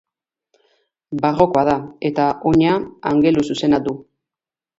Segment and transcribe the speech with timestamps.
[1.25, 1.75] Barrokoa da
[2.11, 2.73] eta oina
[3.13, 3.95] angeluzuzena du.